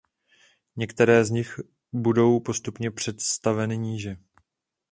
[0.75, 1.59] Některé z nich
[1.93, 4.17] budou postupně představeny níže.